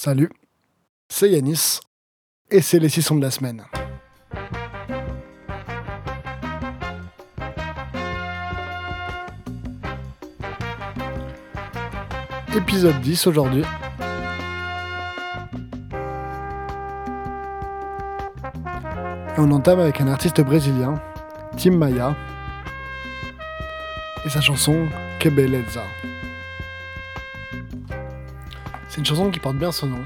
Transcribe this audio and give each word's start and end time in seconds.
Salut, 0.00 0.30
c'est 1.08 1.28
Yanis 1.28 1.80
et 2.52 2.60
c'est 2.60 2.78
les 2.78 2.88
sons 2.88 3.16
de 3.16 3.20
la 3.20 3.32
semaine. 3.32 3.64
Épisode 12.56 13.00
10 13.00 13.26
aujourd'hui. 13.26 13.64
Et 19.36 19.38
on 19.40 19.50
entame 19.50 19.80
avec 19.80 20.00
un 20.00 20.06
artiste 20.06 20.40
brésilien, 20.42 21.02
Tim 21.56 21.76
Maia, 21.76 22.14
et 24.24 24.28
sa 24.28 24.40
chanson 24.40 24.86
Que 25.18 25.28
Beleza. 25.28 25.82
Une 28.98 29.06
chanson 29.06 29.30
qui 29.30 29.38
porte 29.38 29.54
bien 29.54 29.70
son 29.70 29.86
nom, 29.86 30.04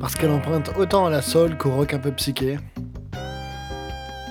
parce 0.00 0.14
qu'elle 0.14 0.30
emprunte 0.30 0.70
autant 0.78 1.04
à 1.04 1.10
la 1.10 1.20
soul 1.20 1.58
qu'au 1.58 1.72
rock 1.72 1.92
un 1.92 1.98
peu 1.98 2.10
psyché, 2.10 2.58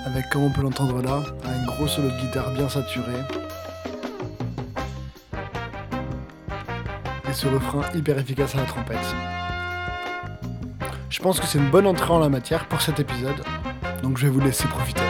avec, 0.04 0.28
comme 0.30 0.42
on 0.42 0.50
peut 0.50 0.62
l'entendre 0.62 1.00
là, 1.00 1.22
un 1.44 1.64
gros 1.64 1.86
solo 1.86 2.08
de 2.10 2.16
guitare 2.16 2.50
bien 2.54 2.68
saturé, 2.68 3.12
et 7.28 7.32
ce 7.32 7.46
refrain 7.46 7.82
hyper 7.94 8.18
efficace 8.18 8.56
à 8.56 8.58
la 8.58 8.64
trompette. 8.64 9.14
Je 11.08 11.20
pense 11.20 11.38
que 11.38 11.46
c'est 11.46 11.58
une 11.58 11.70
bonne 11.70 11.86
entrée 11.86 12.10
en 12.12 12.18
la 12.18 12.28
matière 12.28 12.66
pour 12.66 12.80
cet 12.82 12.98
épisode, 12.98 13.44
donc 14.02 14.18
je 14.18 14.26
vais 14.26 14.32
vous 14.32 14.40
laisser 14.40 14.66
profiter. 14.66 15.02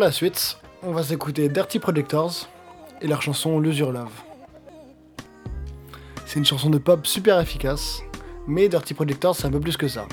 La 0.00 0.12
suite, 0.12 0.56
on 0.82 0.92
va 0.92 1.02
s'écouter 1.02 1.50
Dirty 1.50 1.78
Projectors 1.78 2.48
et 3.02 3.06
leur 3.06 3.20
chanson 3.20 3.58
Lose 3.58 3.78
Your 3.78 3.92
Love. 3.92 4.10
C'est 6.24 6.38
une 6.38 6.44
chanson 6.46 6.70
de 6.70 6.78
pop 6.78 7.06
super 7.06 7.38
efficace, 7.38 8.00
mais 8.46 8.70
Dirty 8.70 8.94
Projectors 8.94 9.36
c'est 9.36 9.46
un 9.46 9.50
peu 9.50 9.60
plus 9.60 9.76
que 9.76 9.88
ça. 9.88 10.06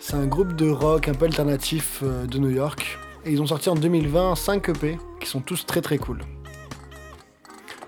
C'est 0.00 0.14
un 0.14 0.26
groupe 0.26 0.54
de 0.54 0.68
rock 0.68 1.06
un 1.06 1.14
peu 1.14 1.26
alternatif 1.26 2.00
euh, 2.02 2.26
de 2.26 2.38
New 2.38 2.50
York, 2.50 2.98
et 3.24 3.30
ils 3.30 3.40
ont 3.40 3.46
sorti 3.46 3.68
en 3.68 3.76
2020 3.76 4.34
5 4.34 4.68
EP 4.70 4.98
qui 5.20 5.28
sont 5.28 5.40
tous 5.40 5.64
très 5.64 5.80
très 5.80 5.98
cool. 5.98 6.22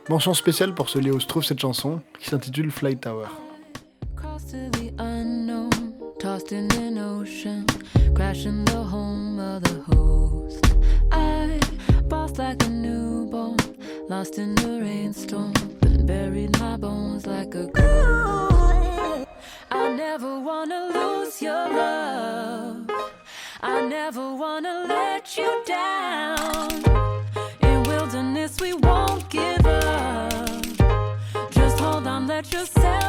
Mention 0.08 0.34
spéciale 0.34 0.72
pour 0.72 0.86
où 0.86 1.20
se 1.20 1.26
trouve 1.26 1.42
cette 1.42 1.58
chanson, 1.58 2.00
qui 2.20 2.28
s'intitule 2.28 2.70
Flight 2.70 3.00
Tower. 3.00 3.26
Like 12.38 12.62
a 12.64 12.68
newborn, 12.68 13.56
lost 14.08 14.38
in 14.38 14.54
the 14.56 14.80
rainstorm, 14.80 15.52
and 15.82 16.06
buried 16.06 16.58
my 16.60 16.76
bones 16.76 17.26
like 17.26 17.54
a 17.54 17.66
ghost. 17.66 19.28
I 19.70 19.94
never 19.96 20.38
wanna 20.38 20.90
lose 20.94 21.40
your 21.40 21.68
love. 21.68 22.90
I 23.62 23.80
never 23.88 24.34
wanna 24.34 24.84
let 24.86 25.36
you 25.36 25.62
down. 25.66 26.82
In 27.62 27.82
wilderness, 27.84 28.60
we 28.60 28.74
won't 28.74 29.28
give 29.30 29.66
up. 29.66 30.62
Just 31.50 31.78
hold 31.80 32.06
on, 32.06 32.26
let 32.26 32.52
yourself 32.52 33.05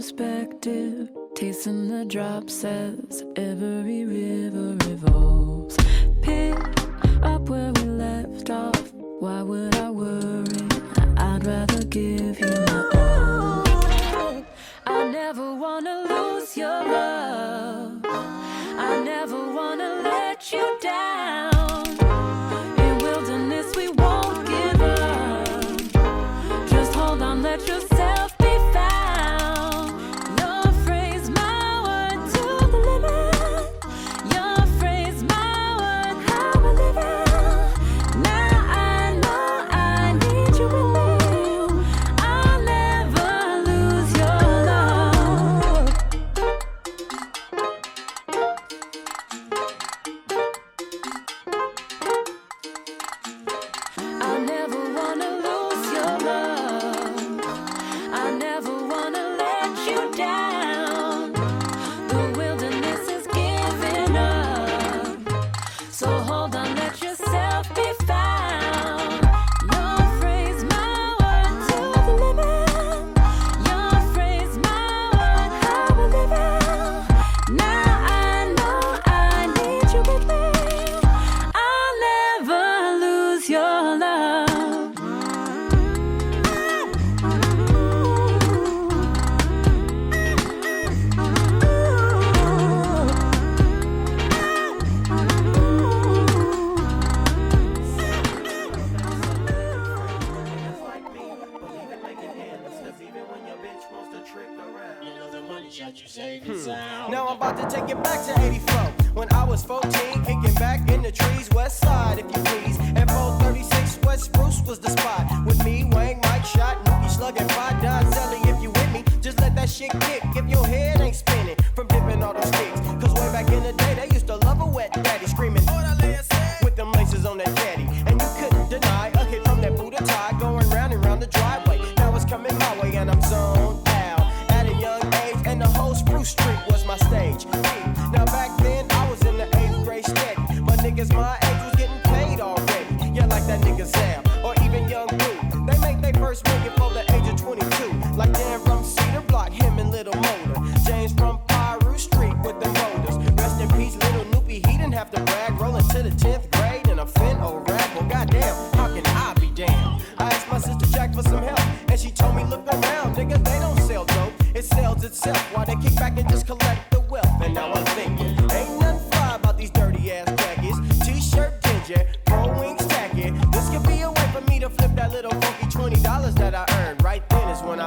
perspective, 0.00 1.10
tasting 1.34 1.90
the 1.90 2.06
drops 2.06 2.64
as 2.64 3.22
every 3.36 4.06
river 4.06 4.74
revolves. 4.88 5.76
Pick 6.22 6.56
up 7.22 7.42
where 7.50 7.70
we 7.72 7.82
left 7.82 8.48
off. 8.48 8.94
Why 8.94 9.42
would 9.42 9.74
I 9.74 9.90
worry? 9.90 10.68
I'd 11.18 11.44
rather 11.44 11.84
give 11.84 12.40
you 12.40 12.64
my 12.68 12.82
all. 12.94 14.42
I 14.86 15.06
never 15.12 15.54
wanna 15.54 16.06
lose 16.08 16.56
your 16.56 16.82
love. 16.96 18.00
I 18.06 19.02
never 19.04 19.52
wanna 19.52 20.00
let 20.02 20.50
you 20.50 20.78
down. 20.80 21.39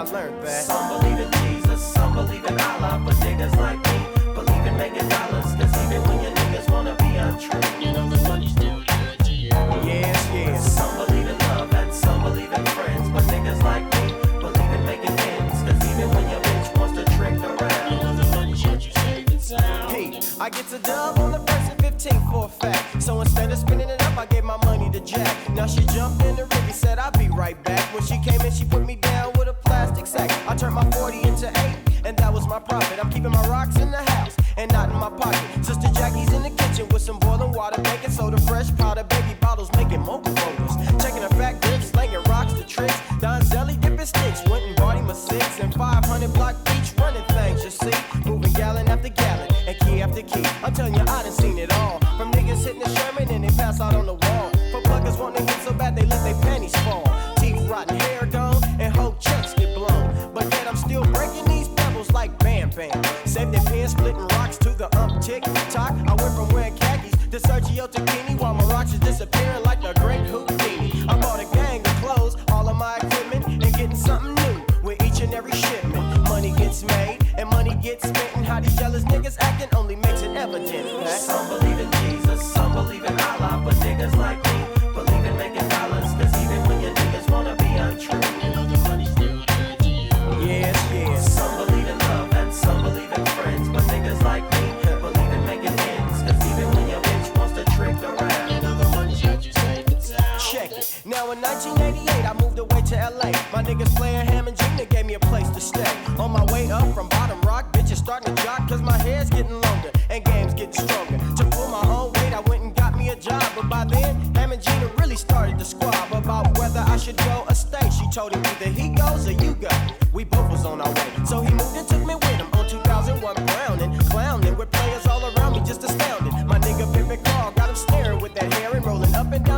I 0.04 0.06
learned 0.12 0.44
that. 0.44 0.66
Some 0.66 1.00
believe 1.00 1.18
in 1.18 1.32
Jesus, 1.32 1.82
some 1.94 2.14
believe 2.14 2.44
in 2.44 2.60
Allah, 2.60 3.02
but 3.06 3.16
niggas 3.24 3.56
like 3.56 3.80
me 3.88 4.34
believe 4.34 4.66
in 4.66 4.78
making 4.78 5.08
dollars. 5.08 5.46
Cause 5.56 5.74
even 5.86 6.04
when 6.04 6.22
your 6.22 6.32
niggas 6.34 6.70
wanna 6.70 6.94
be 6.96 7.16
untrue, 7.16 7.62
you 7.80 7.94
know 7.94 8.10
the 8.10 8.22
money's 8.28 8.52
still 8.52 8.84
good 8.84 9.20
to 9.24 9.32
you. 9.32 9.50
Yes, 9.88 10.30
yes. 10.34 10.76
Some 10.76 11.06
believe 11.06 11.28
in 11.28 11.38
love 11.48 11.74
and 11.74 11.94
some 11.94 12.22
believe 12.22 12.52
in 12.52 12.66
friends, 12.76 13.10
but 13.12 13.24
niggas 13.32 13.64
like 13.64 13.86
me 13.96 14.12
believe 14.42 14.72
in 14.76 14.86
making 14.86 15.18
ends. 15.32 15.64
Cause 15.64 15.80
even 15.90 16.10
when 16.10 16.30
your 16.30 16.42
bitch 16.42 16.78
wants 16.78 17.00
to 17.00 17.06
trick 17.16 17.40
around, 17.40 17.92
you 17.94 18.04
know 18.04 18.14
the 18.14 18.26
money's 18.36 18.66
what 18.66 18.86
you 18.86 18.92
save 18.92 19.32
inside. 19.32 19.90
Hey, 19.90 20.20
I 20.38 20.50
get 20.50 20.74
a 20.74 20.80
dub 20.80 21.18
on 21.20 21.32
the 21.32 21.40
and 21.40 21.80
15th 21.80 22.30
for 22.30 22.46
a 22.46 22.50
fact. 22.50 23.02
So 23.02 23.22
instead 23.22 23.52
of 23.54 23.58
spinning 23.58 23.88
it 23.88 24.02
up, 24.02 24.18
I 24.18 24.26
gave 24.26 24.44
my 24.44 24.58
money 24.66 24.92
to 24.92 25.00
Jack. 25.00 25.50
Now 25.52 25.66
she 25.66 25.86
jumped 25.86 26.24
in 26.26 26.36
the 26.36 26.44
Ricky, 26.44 26.74
said 26.74 27.00
I'll 27.00 27.12
be 27.12 27.30
right 27.30 27.62
back. 27.64 27.82
When 27.94 28.04
she 28.04 28.20
came 28.20 28.42
in, 28.42 28.52
she 28.52 28.66
put 28.66 28.86
me 28.86 28.96
turned 30.74 30.90
my 30.90 30.98
40 30.98 31.28
into 31.28 31.50
8, 31.50 32.06
and 32.06 32.18
that 32.18 32.34
was 32.34 32.48
my 32.48 32.60
profit. 32.60 33.04
I'm 33.04 33.10
keeping 33.12 33.32
my 33.32 33.48
rocks 33.48 33.78
in 33.78 33.92
the 33.92 33.98
house 34.12 34.36
and 34.58 34.72
not 34.72 34.90
in 34.90 34.96
my 34.96 35.10
pocket. 35.10 35.66
Sister 35.66 35.88
Jackie's 35.94 36.32
in 36.34 36.44
the 36.44 36.50
kitchen 36.50 36.88
with 36.90 37.02
some 37.02 37.20
boiling 37.20 37.52
water, 37.52 37.82
baking 37.82 38.12
soda, 38.12 38.40
fresh 38.42 38.76
powder, 38.76 39.04
baby 39.04 39.36
bottles, 39.40 39.72
making 39.74 40.02
mobile 40.02 40.36
photos. 40.36 40.83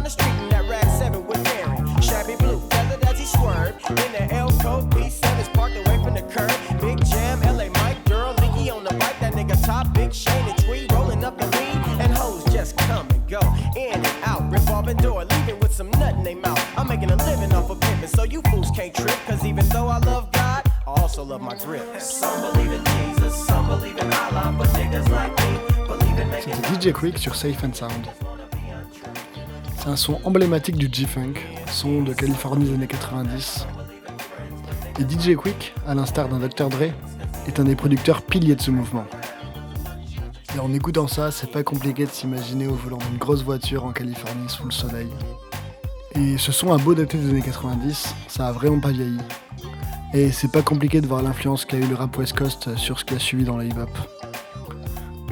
The 0.05 0.11
street 0.11 0.37
in 0.43 0.49
that 0.49 0.69
rag 0.69 0.85
7 0.99 1.25
with 1.25 1.43
Mary. 1.43 1.77
Shabby 1.99 2.35
blue, 2.35 2.59
feathered 2.69 3.03
as 3.05 3.17
he 3.17 3.25
swerved. 3.25 3.81
In 3.89 4.11
the 4.13 4.35
L 4.35 4.51
coat, 4.61 4.87
B7's 4.91 5.49
parked 5.49 5.75
away 5.75 5.97
from 6.03 6.13
the 6.13 6.21
curb. 6.21 6.53
Big 6.79 7.03
Jam, 7.05 7.41
LA 7.41 7.69
Mike, 7.81 8.05
girl, 8.05 8.35
Nicky 8.35 8.69
on 8.69 8.83
the 8.83 8.93
bike. 9.01 9.19
That 9.19 9.33
nigga 9.33 9.57
top, 9.65 9.91
Big 9.93 10.13
Shane 10.13 10.47
and 10.47 10.57
Tweet 10.63 10.91
rolling 10.91 11.23
up 11.23 11.39
the 11.39 11.47
lead. 11.47 11.77
And 12.01 12.13
hoes 12.13 12.43
just 12.53 12.77
come 12.77 13.07
and 13.09 13.27
go, 13.27 13.41
in 13.75 13.95
and 13.95 14.23
out. 14.23 14.43
Revolving 14.51 14.97
door, 14.97 15.25
leaving 15.25 15.59
with 15.59 15.73
some 15.73 15.89
nut 15.91 16.13
in 16.13 16.23
their 16.23 16.35
mouth. 16.35 16.63
I'm 16.77 16.87
making 16.87 17.09
a 17.09 17.15
living 17.25 17.51
off 17.53 17.71
of 17.71 17.79
pimping, 17.81 18.07
so 18.07 18.23
you 18.23 18.43
fools 18.51 18.69
can't 18.75 18.93
trip. 18.93 19.17
Cause 19.25 19.43
even 19.43 19.67
though 19.69 19.87
I 19.87 19.97
love 19.97 20.31
God, 20.31 20.71
I 20.85 21.01
also 21.01 21.23
love 21.23 21.41
my 21.41 21.55
grip. 21.55 21.99
Some 21.99 22.53
believe 22.53 22.71
in 22.71 22.85
Jesus, 22.85 23.33
some 23.47 23.67
believe 23.67 23.97
in 23.97 24.13
Allah, 24.13 24.53
but 24.55 24.67
niggas 24.69 25.09
like 25.09 25.33
me 25.41 25.85
believe 25.87 26.19
in 26.19 26.29
making 26.29 26.53
C'était 26.53 26.91
DJ 26.91 26.93
Quick 26.93 27.17
sur 27.17 27.33
Safe 27.33 27.63
and 27.63 27.73
Sound. 27.73 28.05
Un 29.87 29.95
son 29.95 30.19
emblématique 30.23 30.77
du 30.77 30.89
G-Funk, 30.91 31.33
son 31.67 32.01
de 32.01 32.11
Californie 32.11 32.65
des 32.65 32.73
années 32.73 32.87
90. 32.87 33.67
Et 34.99 35.03
DJ 35.03 35.35
Quick, 35.35 35.75
à 35.85 35.93
l'instar 35.93 36.27
d'un 36.27 36.39
Dr. 36.39 36.69
Dre, 36.69 36.91
est 37.45 37.59
un 37.59 37.65
des 37.65 37.75
producteurs 37.75 38.23
piliers 38.23 38.55
de 38.55 38.61
ce 38.61 38.71
mouvement. 38.71 39.05
Et 40.55 40.59
en 40.59 40.73
écoutant 40.73 41.07
ça, 41.07 41.29
c'est 41.29 41.51
pas 41.51 41.61
compliqué 41.61 42.05
de 42.05 42.09
s'imaginer 42.09 42.65
au 42.65 42.73
volant 42.73 42.97
d'une 42.97 43.19
grosse 43.19 43.43
voiture 43.43 43.85
en 43.85 43.91
Californie 43.91 44.49
sous 44.49 44.65
le 44.65 44.71
soleil. 44.71 45.09
Et 46.15 46.39
ce 46.39 46.51
son 46.51 46.73
a 46.73 46.77
beau 46.77 46.95
dater 46.95 47.19
des 47.19 47.29
années 47.29 47.43
90, 47.43 48.15
ça 48.27 48.47
a 48.47 48.51
vraiment 48.51 48.79
pas 48.79 48.91
vieilli. 48.91 49.19
Et 50.15 50.31
c'est 50.31 50.51
pas 50.51 50.63
compliqué 50.63 50.99
de 50.99 51.05
voir 51.05 51.21
l'influence 51.21 51.63
qu'a 51.63 51.77
eu 51.77 51.85
le 51.85 51.93
rap 51.93 52.17
West 52.17 52.35
Coast 52.35 52.75
sur 52.75 52.99
ce 52.99 53.05
qui 53.05 53.13
a 53.13 53.19
suivi 53.19 53.43
dans 53.43 53.57
la 53.57 53.65
hip-hop. 53.65 54.14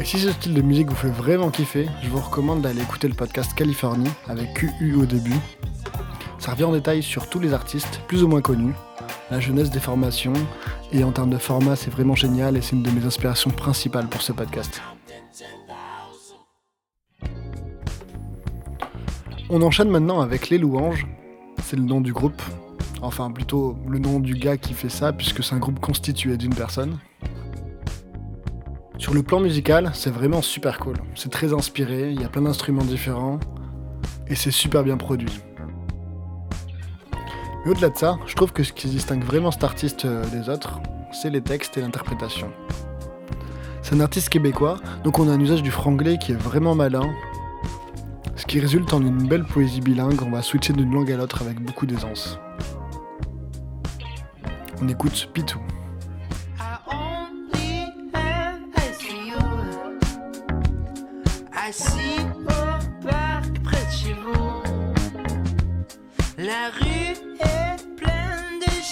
Et 0.04 0.06
si 0.06 0.20
ce 0.20 0.34
style 0.34 0.54
de 0.54 0.62
musique 0.62 0.90
vous 0.90 0.98
fait 0.98 1.08
vraiment 1.08 1.50
kiffer, 1.50 1.88
je 2.02 2.10
vous 2.10 2.20
recommande 2.20 2.62
d'aller 2.62 2.82
écouter 2.82 3.08
le 3.08 3.14
podcast 3.14 3.54
Californie 3.54 4.10
avec 4.28 4.54
QU 4.54 4.96
au 4.96 5.06
début. 5.06 5.40
Ça 6.40 6.52
revient 6.52 6.66
en 6.66 6.74
détail 6.74 7.02
sur 7.02 7.30
tous 7.30 7.40
les 7.40 7.54
artistes, 7.54 8.02
plus 8.10 8.22
ou 8.22 8.28
moins 8.28 8.42
connus, 8.42 8.74
la 9.32 9.40
jeunesse 9.40 9.70
des 9.70 9.80
formations, 9.80 10.34
et 10.92 11.06
en 11.06 11.14
termes 11.14 11.30
de 11.30 11.38
format, 11.38 11.78
c'est 11.78 11.90
vraiment 11.90 12.16
génial 12.16 12.58
et 12.58 12.62
c'est 12.62 12.76
une 12.76 12.84
de 12.84 12.92
mes 12.92 13.06
inspirations 13.06 13.50
principales 13.50 14.08
pour 14.08 14.22
ce 14.22 14.34
podcast. 14.34 14.82
On 19.50 19.62
enchaîne 19.62 19.90
maintenant 19.90 20.20
avec 20.20 20.50
Les 20.50 20.58
Louanges, 20.58 21.08
c'est 21.64 21.78
le 21.78 21.84
nom 21.84 22.02
du 22.02 22.12
groupe, 22.12 22.42
enfin 23.02 23.32
plutôt 23.32 23.78
le 23.88 24.00
nom 24.00 24.20
du 24.20 24.34
gars 24.34 24.58
qui 24.58 24.74
fait 24.74 24.90
ça, 24.90 25.14
puisque 25.14 25.46
c'est 25.46 25.56
un 25.56 25.60
groupe 25.60 25.80
constitué 25.80 26.36
d'une 26.36 26.54
personne. 26.54 27.00
Sur 28.98 29.14
le 29.14 29.24
plan 29.24 29.40
musical, 29.40 29.92
c'est 29.94 30.12
vraiment 30.12 30.42
super 30.42 30.80
cool. 30.80 30.96
C'est 31.16 31.32
très 31.32 31.54
inspiré, 31.54 32.12
il 32.12 32.22
y 32.22 32.24
a 32.24 32.30
plein 32.30 32.44
d'instruments 32.44 32.84
différents 32.84 33.40
et 34.28 34.36
c'est 34.36 34.52
super 34.52 34.84
bien 34.84 34.98
produit. 34.98 35.42
Mais 37.66 37.72
au-delà 37.72 37.90
de 37.90 37.98
ça, 37.98 38.18
je 38.28 38.36
trouve 38.36 38.52
que 38.52 38.64
ce 38.64 38.72
qui 38.72 38.88
distingue 38.88 39.24
vraiment 39.24 39.52
cet 39.52 39.64
artiste 39.64 40.06
euh, 40.06 40.24
des 40.28 40.50
autres, 40.50 40.80
c'est 41.12 41.30
les 41.30 41.42
textes 41.42 41.78
et 41.78 41.82
l'interprétation. 41.82 42.52
C'est 43.82 43.96
un 43.96 44.00
artiste 44.00 44.30
québécois, 44.30 44.80
donc 45.04 45.20
on 45.20 45.28
a 45.28 45.32
un 45.32 45.40
usage 45.40 45.64
du 45.64 45.72
franglais 45.72 46.18
qui 46.18 46.32
est 46.32 46.42
vraiment 46.42 46.76
malin, 46.76 47.14
ce 48.36 48.46
qui 48.46 48.60
résulte 48.60 48.94
en 48.94 49.02
une 49.02 49.28
belle 49.28 49.46
poésie 49.46 49.82
bilingue, 49.82 50.22
on 50.22 50.32
va 50.32 50.42
switcher 50.42 50.74
d'une 50.74 50.94
langue 50.94 51.12
à 51.12 51.18
l'autre 51.18 51.42
avec 51.42 51.62
beaucoup 51.62 51.86
d'aisance. 51.86 52.38
On 54.82 54.88
écoute 54.88 55.30
Pitou. 55.34 55.60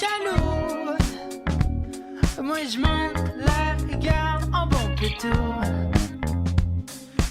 jaloux. 0.02 0.98
Moi 2.42 2.58
je 2.72 2.78
monte 2.80 3.18
la 3.38 3.98
garde 3.98 4.46
en 4.54 4.66
bon 4.68 4.96
pétour. 5.00 5.62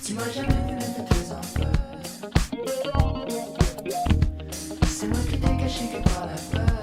Dis-moi 0.03 0.25
jamais 0.35 0.49
que 0.49 0.75
même 0.81 1.07
tes 1.09 1.33
enfants. 1.33 1.73
C'est 4.87 5.09
moi 5.09 5.19
qui 5.29 5.37
t'ai 5.39 5.57
caché 5.57 5.85
que 5.93 6.01
par 6.11 6.27
la 6.27 6.37
peur. 6.53 6.80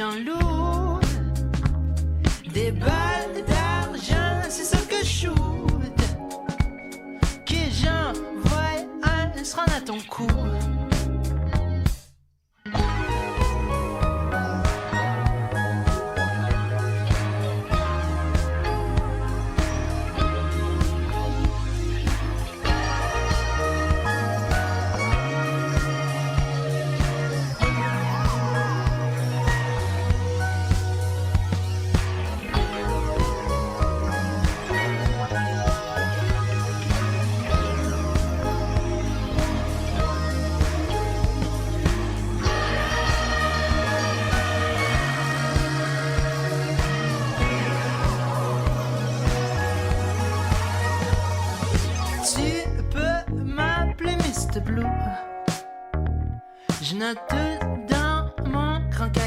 Jean-Loup. 0.00 0.39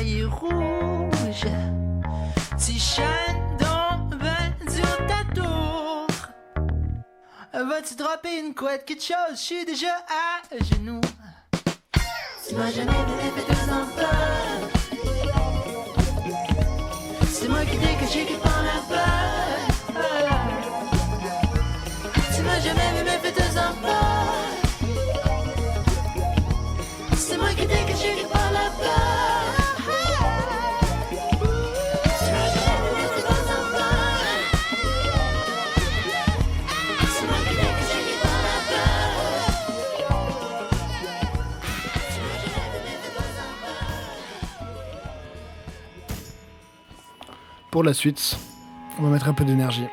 taille 0.03 0.23
rouge. 0.23 1.47
Petit 2.57 2.79
chaton, 2.79 4.09
ben 4.19 4.53
dur 4.71 4.97
ta 5.07 5.23
tour. 5.33 6.07
Vas-tu 7.53 7.95
dropper 7.95 8.39
une 8.39 8.53
couette, 8.53 8.85
quelque 8.85 9.03
chose? 9.03 9.35
Je 9.35 9.41
suis 9.41 9.65
déjà 9.65 9.95
à 10.07 10.41
genoux. 10.63 11.01
Si 12.41 12.55
moi 12.55 12.65
jamais 12.69 12.91
voulais 12.91 13.31
faire 13.35 13.47
deux 13.47 13.73
enfants. 13.73 14.69
C'est 17.27 17.47
moi 17.47 17.61
qui 17.65 17.77
t'ai 17.77 17.95
caché 17.99 18.25
quelque. 18.25 18.52
pour 47.73 47.83
la 47.83 47.95
suite. 47.95 48.37
On 48.99 49.01
va 49.01 49.09
mettre 49.09 49.27
un 49.27 49.33
peu 49.33 49.43
d'énergie. 49.43 49.87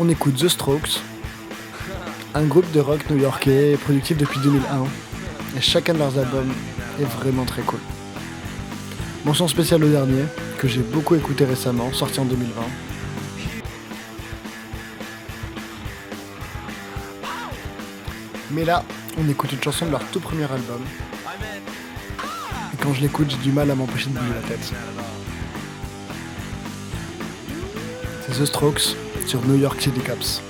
On 0.00 0.08
écoute 0.08 0.36
The 0.36 0.48
Strokes, 0.48 1.02
un 2.34 2.44
groupe 2.46 2.72
de 2.72 2.80
rock 2.80 3.10
new-yorkais 3.10 3.76
productif 3.76 4.16
depuis 4.16 4.40
2001. 4.40 4.86
Et 5.58 5.60
chacun 5.60 5.92
de 5.92 5.98
leurs 5.98 6.18
albums 6.18 6.50
est 6.98 7.04
vraiment 7.04 7.44
très 7.44 7.60
cool. 7.60 7.80
Mention 9.26 9.48
spéciale 9.48 9.84
au 9.84 9.90
dernier, 9.90 10.24
que 10.56 10.66
j'ai 10.66 10.80
beaucoup 10.80 11.14
écouté 11.14 11.44
récemment, 11.44 11.92
sorti 11.92 12.20
en 12.20 12.24
2020. 12.24 12.62
Mais 18.52 18.64
là, 18.64 18.82
on 19.18 19.28
écoute 19.28 19.52
une 19.52 19.62
chanson 19.62 19.84
de 19.84 19.90
leur 19.90 20.04
tout 20.10 20.20
premier 20.20 20.50
album, 20.50 20.80
quand 22.88 22.94
je 22.94 23.02
l'écoute, 23.02 23.30
j'ai 23.30 23.36
du 23.36 23.52
mal 23.52 23.70
à 23.70 23.74
m'empêcher 23.74 24.08
de 24.08 24.18
bouger 24.18 24.32
la 24.34 24.48
tête. 24.48 24.72
C'est 28.26 28.42
The 28.42 28.46
Strokes 28.46 28.96
sur 29.26 29.44
New 29.44 29.58
York 29.58 29.78
City 29.78 30.00
Caps. 30.00 30.40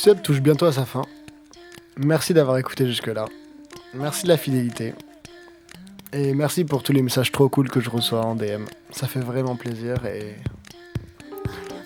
L'épisode 0.00 0.22
touche 0.22 0.40
bientôt 0.40 0.64
à 0.64 0.72
sa 0.72 0.86
fin. 0.86 1.02
Merci 1.98 2.32
d'avoir 2.32 2.56
écouté 2.56 2.86
jusque-là. 2.86 3.26
Merci 3.92 4.22
de 4.22 4.28
la 4.28 4.38
fidélité. 4.38 4.94
Et 6.14 6.32
merci 6.32 6.64
pour 6.64 6.82
tous 6.82 6.94
les 6.94 7.02
messages 7.02 7.30
trop 7.30 7.50
cool 7.50 7.68
que 7.68 7.80
je 7.80 7.90
reçois 7.90 8.24
en 8.24 8.34
DM. 8.34 8.64
Ça 8.92 9.06
fait 9.06 9.20
vraiment 9.20 9.56
plaisir 9.56 10.06
et 10.06 10.36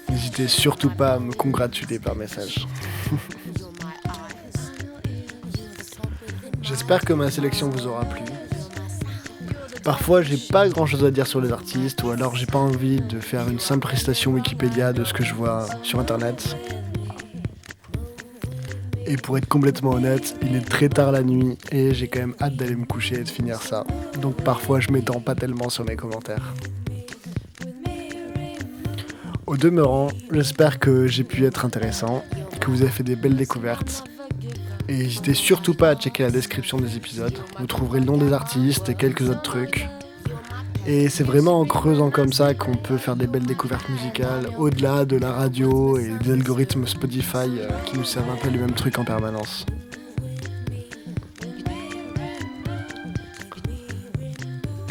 n'hésitez 0.09 0.47
surtout 0.47 0.91
pas 0.91 1.15
à 1.15 1.19
me 1.19 1.33
congratuler 1.33 1.99
par 1.99 2.15
message. 2.15 2.69
J'espère 6.63 7.01
que 7.01 7.15
ma 7.15 7.33
sélection 7.33 7.69
vous 7.69 7.89
aura 7.89 8.05
plu. 8.05 8.23
Parfois, 9.83 10.23
j'ai 10.23 10.37
pas 10.37 10.69
grand 10.69 10.87
chose 10.87 11.05
à 11.05 11.11
dire 11.11 11.27
sur 11.27 11.41
les 11.41 11.51
artistes, 11.51 12.05
ou 12.05 12.11
alors 12.11 12.37
j'ai 12.37 12.47
pas 12.47 12.61
envie 12.61 13.01
de 13.01 13.19
faire 13.19 13.49
une 13.49 13.59
simple 13.59 13.81
prestation 13.81 14.31
Wikipédia 14.31 14.93
de 14.93 15.03
ce 15.03 15.13
que 15.13 15.25
je 15.25 15.35
vois 15.35 15.67
sur 15.83 15.99
internet. 15.99 16.57
Et 19.07 19.17
pour 19.17 19.37
être 19.37 19.49
complètement 19.49 19.91
honnête, 19.93 20.35
il 20.43 20.57
est 20.57 20.67
très 20.67 20.89
tard 20.89 21.13
la 21.13 21.23
nuit 21.23 21.59
et 21.71 21.93
j'ai 21.93 22.09
quand 22.09 22.21
même 22.21 22.35
hâte 22.41 22.57
d'aller 22.57 22.75
me 22.75 22.87
coucher 22.87 23.17
et 23.21 23.25
de 23.25 23.29
finir 23.29 23.61
ça. 23.61 23.85
Donc 24.23 24.37
parfois, 24.43 24.81
je 24.81 24.91
m'étends 24.91 25.21
pas 25.21 25.35
tellement 25.35 25.69
sur 25.69 25.85
mes 25.85 25.97
commentaires. 25.97 26.55
Au 29.47 29.59
demeurant, 29.59 30.09
j'espère 30.31 30.79
que 30.79 31.07
j'ai 31.07 31.23
pu 31.23 31.45
être 31.45 31.67
intéressant, 31.67 32.25
que 32.61 32.71
vous 32.71 32.81
avez 32.81 32.91
fait 32.91 33.03
des 33.03 33.15
belles 33.15 33.37
découvertes. 33.37 34.05
Et 34.89 34.97
n'hésitez 34.97 35.35
surtout 35.35 35.75
pas 35.75 35.91
à 35.91 35.97
checker 35.97 36.23
la 36.23 36.31
description 36.31 36.79
des 36.79 36.97
épisodes. 36.97 37.37
Vous 37.59 37.67
trouverez 37.67 38.01
le 38.01 38.07
nom 38.07 38.17
des 38.17 38.33
artistes 38.33 38.89
et 38.89 38.95
quelques 38.95 39.29
autres 39.29 39.43
trucs. 39.43 39.87
Et 40.87 41.09
c'est 41.09 41.25
vraiment 41.25 41.61
en 41.61 41.65
creusant 41.65 42.11
comme 42.11 42.35
ça 42.35 42.53
qu'on 42.53 42.75
peut 42.75 42.99
faire 42.99 43.17
des 43.17 43.27
belles 43.27 43.47
découvertes 43.47 43.89
musicales, 43.89 44.49
au-delà 44.59 45.07
de 45.07 45.17
la 45.17 45.33
radio 45.33 45.99
et 45.99 46.11
des 46.23 46.33
algorithmes 46.33 46.87
Spotify 46.87 47.37
euh, 47.59 47.71
qui 47.87 47.97
nous 47.97 48.05
servent 48.05 48.29
un 48.29 48.37
peu 48.37 48.51
les 48.51 48.59
mêmes 48.59 48.75
trucs 48.75 48.99
en 48.99 49.05
permanence. 49.05 49.65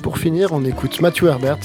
Pour 0.02 0.18
finir, 0.18 0.52
on 0.52 0.66
écoute 0.66 1.00
Matthew 1.00 1.26
Herbert, 1.26 1.60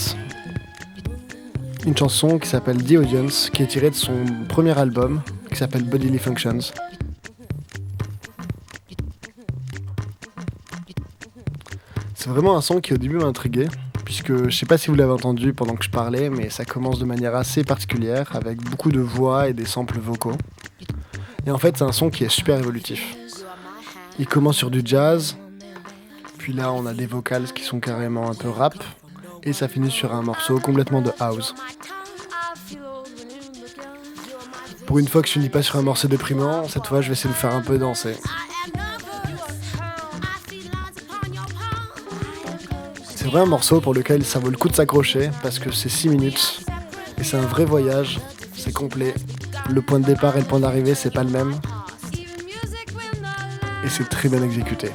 une 1.86 1.96
chanson 1.96 2.38
qui 2.38 2.48
s'appelle 2.50 2.84
The 2.84 2.96
Audience, 2.96 3.48
qui 3.48 3.62
est 3.62 3.66
tirée 3.66 3.88
de 3.88 3.94
son 3.94 4.26
premier 4.46 4.78
album, 4.78 5.22
qui 5.50 5.56
s'appelle 5.56 5.84
Bodily 5.84 6.18
Functions. 6.18 6.70
C'est 12.14 12.28
vraiment 12.28 12.58
un 12.58 12.60
son 12.60 12.82
qui 12.82 12.92
au 12.92 12.98
début 12.98 13.16
m'a 13.16 13.24
intrigué, 13.24 13.68
puisque 14.08 14.48
je 14.48 14.56
sais 14.56 14.64
pas 14.64 14.78
si 14.78 14.88
vous 14.88 14.94
l'avez 14.94 15.12
entendu 15.12 15.52
pendant 15.52 15.74
que 15.74 15.84
je 15.84 15.90
parlais, 15.90 16.30
mais 16.30 16.48
ça 16.48 16.64
commence 16.64 16.98
de 16.98 17.04
manière 17.04 17.36
assez 17.36 17.62
particulière, 17.62 18.34
avec 18.34 18.56
beaucoup 18.56 18.90
de 18.90 19.00
voix 19.00 19.50
et 19.50 19.52
des 19.52 19.66
samples 19.66 19.98
vocaux. 19.98 20.32
Et 21.46 21.50
en 21.50 21.58
fait, 21.58 21.76
c'est 21.76 21.84
un 21.84 21.92
son 21.92 22.08
qui 22.08 22.24
est 22.24 22.30
super 22.30 22.58
évolutif. 22.58 23.14
Il 24.18 24.26
commence 24.26 24.56
sur 24.56 24.70
du 24.70 24.80
jazz, 24.82 25.36
puis 26.38 26.54
là 26.54 26.72
on 26.72 26.86
a 26.86 26.94
des 26.94 27.04
vocals 27.04 27.52
qui 27.52 27.64
sont 27.64 27.80
carrément 27.80 28.30
un 28.30 28.34
peu 28.34 28.48
rap, 28.48 28.82
et 29.42 29.52
ça 29.52 29.68
finit 29.68 29.90
sur 29.90 30.14
un 30.14 30.22
morceau 30.22 30.58
complètement 30.58 31.02
de 31.02 31.12
house. 31.20 31.54
Pour 34.86 35.00
une 35.00 35.06
fois 35.06 35.20
que 35.20 35.28
je 35.28 35.34
finis 35.34 35.50
pas 35.50 35.60
sur 35.60 35.76
un 35.76 35.82
morceau 35.82 36.08
déprimant, 36.08 36.66
cette 36.66 36.86
fois 36.86 37.02
je 37.02 37.08
vais 37.08 37.12
essayer 37.12 37.28
de 37.28 37.38
faire 37.38 37.54
un 37.54 37.60
peu 37.60 37.76
danser. 37.76 38.16
C'est 43.28 43.32
vraiment 43.32 43.44
un 43.44 43.50
morceau 43.50 43.82
pour 43.82 43.92
lequel 43.92 44.24
ça 44.24 44.38
vaut 44.38 44.48
le 44.48 44.56
coup 44.56 44.70
de 44.70 44.74
s'accrocher 44.74 45.28
parce 45.42 45.58
que 45.58 45.70
c'est 45.70 45.90
6 45.90 46.08
minutes 46.08 46.64
et 47.18 47.24
c'est 47.24 47.36
un 47.36 47.42
vrai 47.42 47.66
voyage, 47.66 48.18
c'est 48.56 48.72
complet. 48.72 49.12
Le 49.68 49.82
point 49.82 50.00
de 50.00 50.06
départ 50.06 50.38
et 50.38 50.40
le 50.40 50.46
point 50.46 50.60
d'arrivée 50.60 50.94
c'est 50.94 51.12
pas 51.12 51.24
le 51.24 51.28
même 51.28 51.54
et 53.84 53.88
c'est 53.90 54.08
très 54.08 54.30
bien 54.30 54.42
exécuté. 54.42 54.88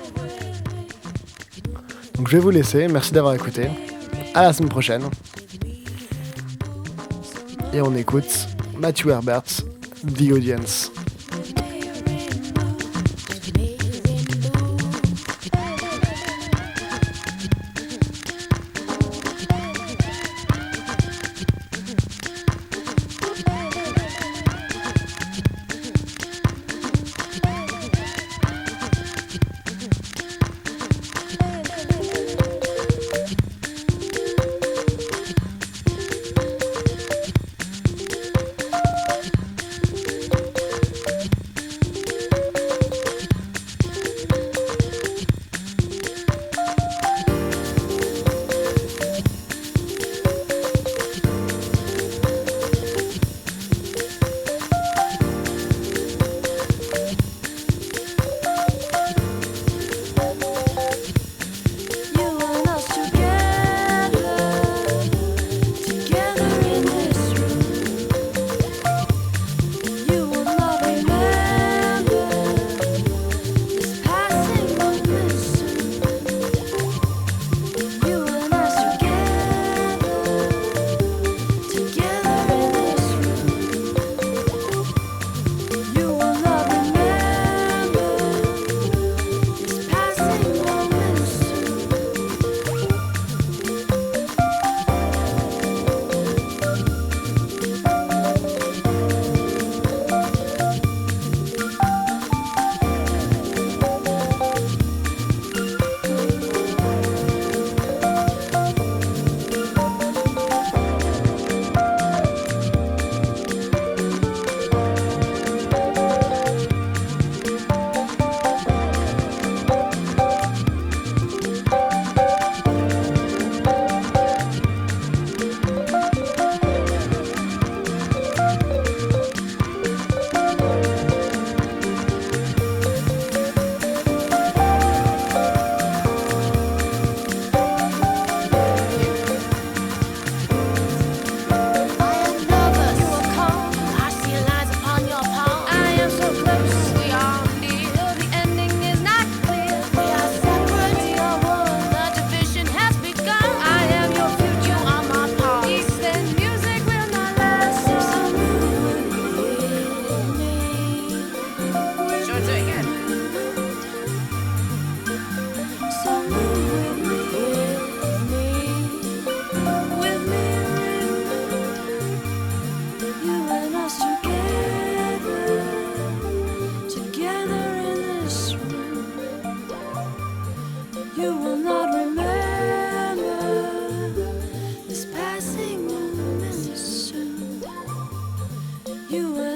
Donc 2.16 2.28
je 2.28 2.38
vais 2.38 2.42
vous 2.42 2.50
laisser, 2.50 2.88
merci 2.88 3.12
d'avoir 3.12 3.36
écouté. 3.36 3.70
À 4.34 4.42
la 4.42 4.54
semaine 4.54 4.70
prochaine. 4.70 5.04
Et 7.72 7.82
on 7.82 7.96
écoute 7.96 8.48
Matthew 8.80 9.10
Herbert, 9.10 9.44
The 10.08 10.32
Audience. 10.32 10.92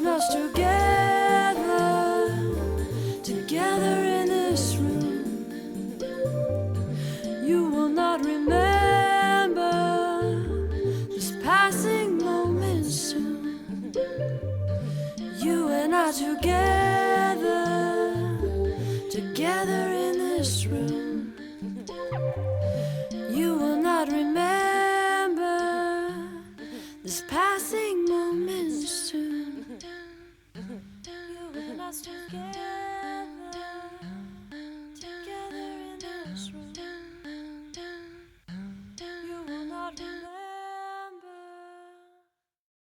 Us 0.05 0.27
together, 0.33 1.65
together 3.23 4.03
in 4.03 4.27
this 4.27 4.75
room. 4.75 5.97
You 7.43 7.65
will 7.65 7.89
not 7.89 8.23
remember 8.23 9.65
this 11.09 11.31
passing 11.43 12.17
moment 12.17 12.85
soon. 12.85 13.91
You 15.39 15.69
and 15.69 15.95
I 15.95 16.11
together, 16.11 16.76